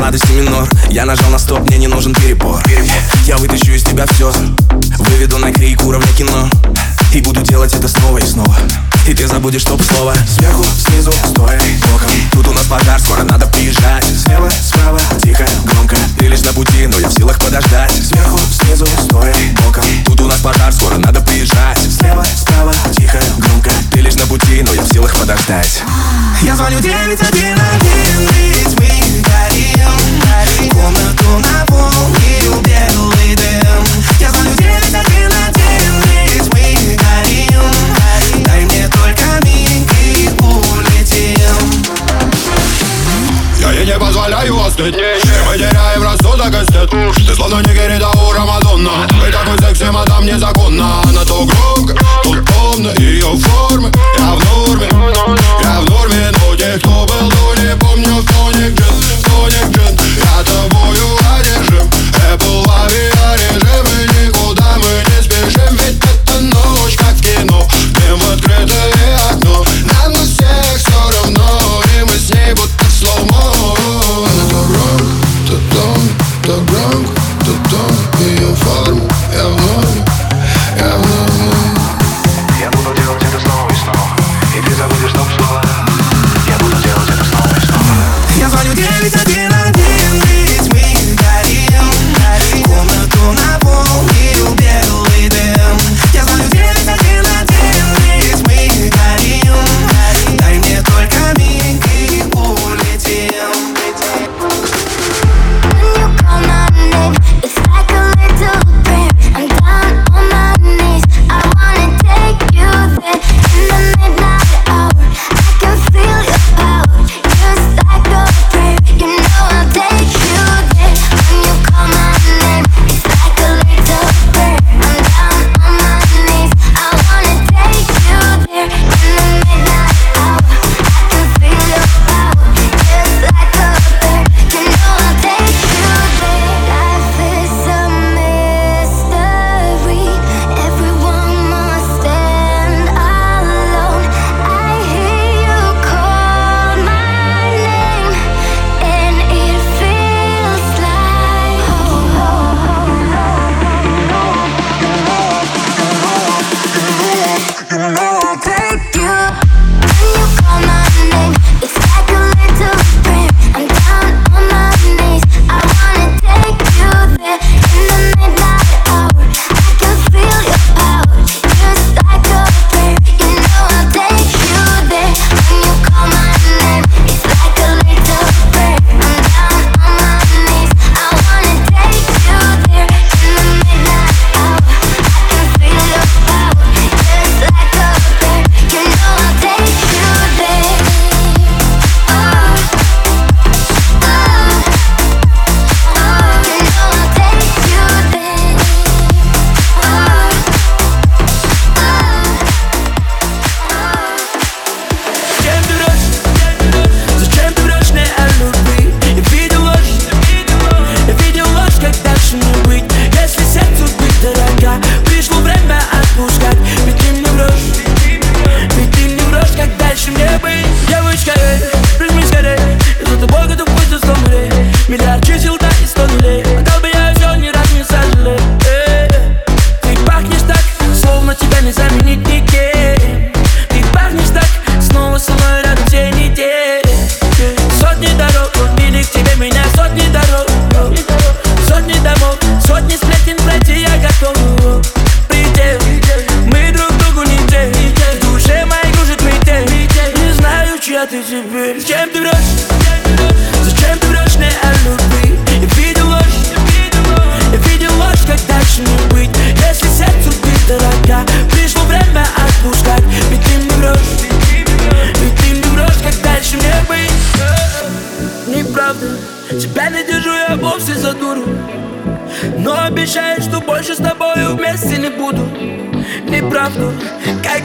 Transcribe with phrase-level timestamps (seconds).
[0.00, 0.66] Сладости минор.
[0.88, 2.62] Я нажал на стоп, мне не нужен перебор.
[3.26, 4.32] Я вытащу из тебя все
[4.98, 6.48] Выведу на крик уровня кино.
[7.12, 8.56] И буду делать это снова и снова
[9.10, 10.14] И ты забудешь топ слово.
[10.24, 11.60] Сверху, снизу, стоя,
[11.90, 12.08] боком.
[12.30, 14.04] Тут у нас пожар, скоро надо приезжать.
[14.04, 15.96] Слева, справа, тихо, громко.
[16.16, 17.90] Ты лишь на пути, но я в силах подождать.
[17.90, 19.34] Сверху, снизу, стоя,
[19.64, 19.82] боком.
[20.06, 21.76] Тут у нас пожар, скоро надо приезжать.
[21.90, 23.72] Слева, справа, тихо, громко.
[23.90, 25.82] Ты лишь на пути, но я в силах подождать.
[26.42, 27.58] Я звоню 911,
[28.30, 32.89] ведь мы горим Комнату наполнил белый
[46.86, 48.90] стыд Ты словно не Геридаура Мадонна.
[49.20, 55.39] Вы такой секси, мадам, незаконно Она то громко, то томно Ее формы, я в норме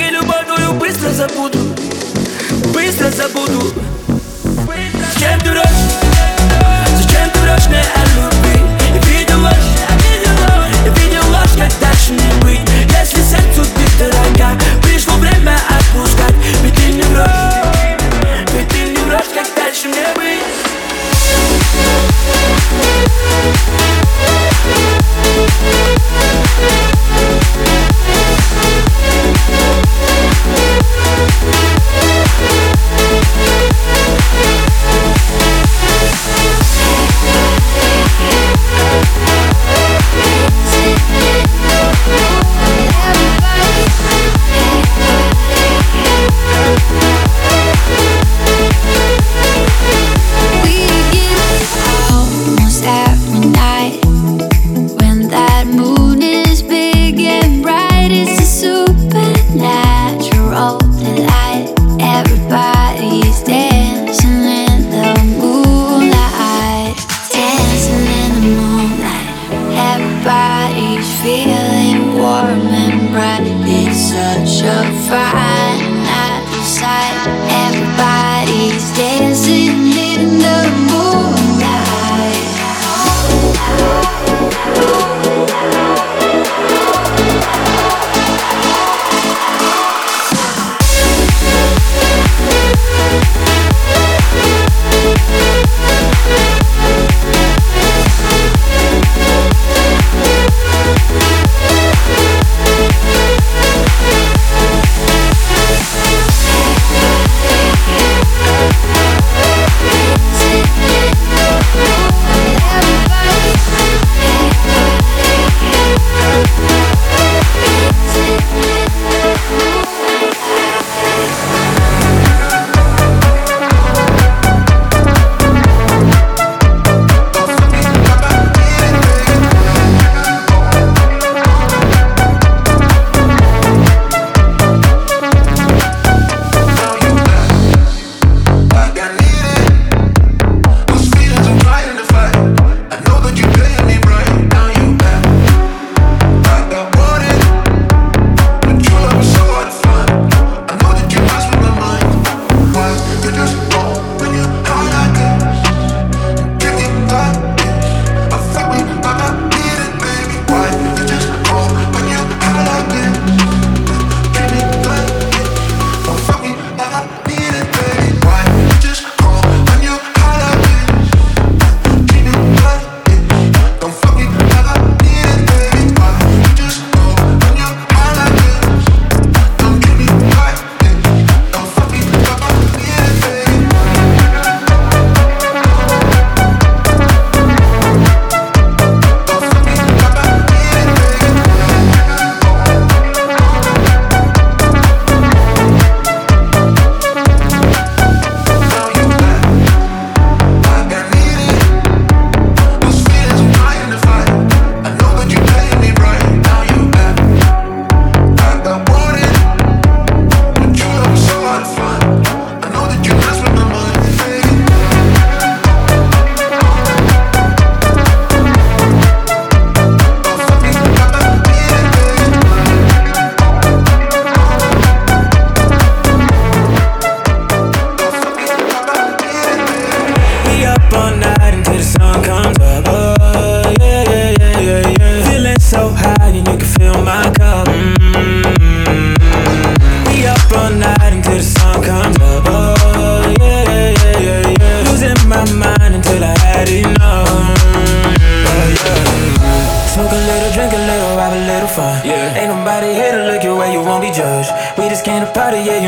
[0.04, 1.60] любовь твою быстро забуду
[2.74, 3.74] Быстро забуду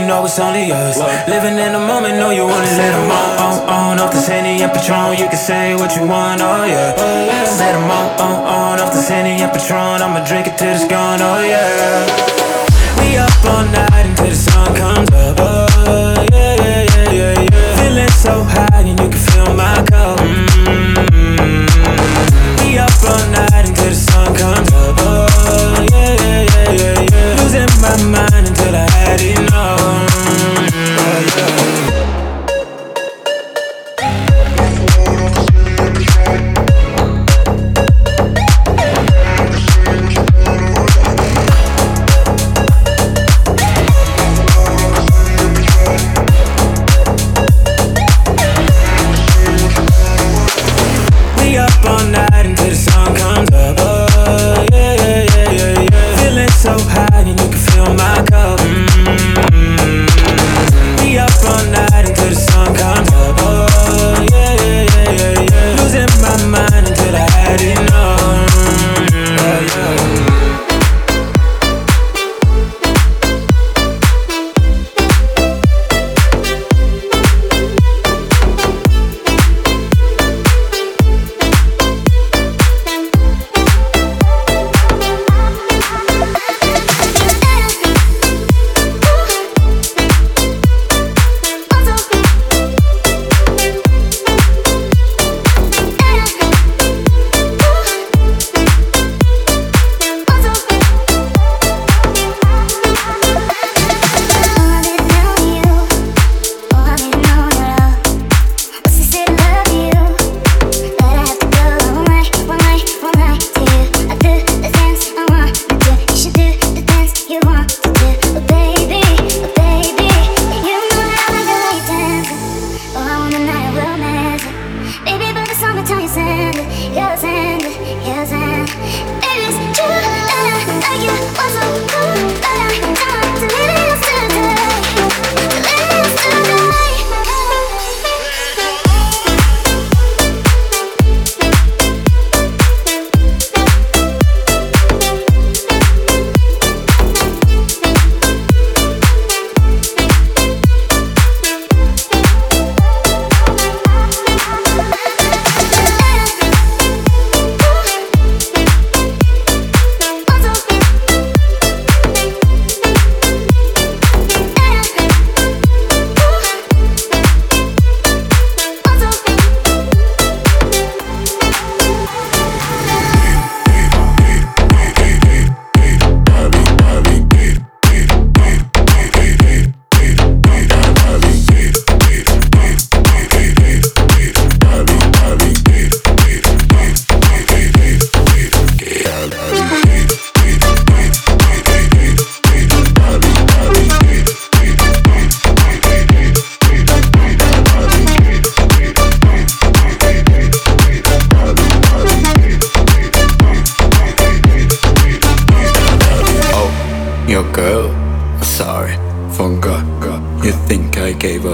[0.07, 0.97] know it's only us.
[1.27, 4.63] Living in the moment, know you wanna let them on, on, on, off the Henny
[4.63, 5.19] and Patron.
[5.19, 6.95] You can say what you want, oh yeah.
[7.59, 10.01] Let them on, on, on, off the Henny and Patron.
[10.01, 12.07] I'ma drink it till it's gone, oh yeah.
[12.99, 14.73] We up all night until the sun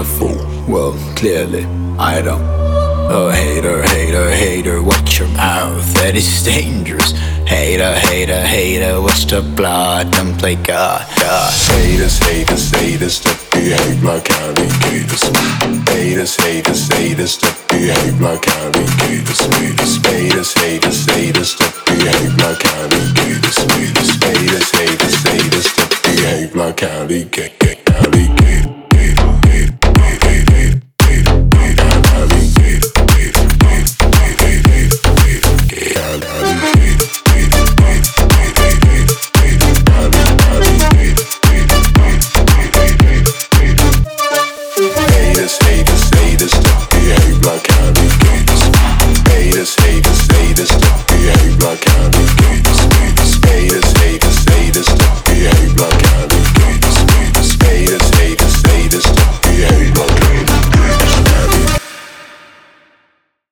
[0.04, 0.40] a fool?
[0.68, 1.64] Well, clearly
[1.98, 2.42] I don't.
[3.16, 7.12] Oh, hater, hater, hater, watch your mouth, that is dangerous.
[7.46, 11.52] Hater, hater, hater, watch the blood, don't play God, God.
[11.76, 15.24] Haters, haters, haters that behave like alligators.
[15.92, 19.40] Haters, haters, haters that behave like alligators.
[20.08, 23.56] Haters, haters, haters, that behave like alligators.
[24.24, 27.64] Haters, haters, haters that behave like alligators.